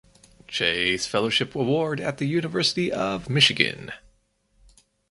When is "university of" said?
2.25-3.29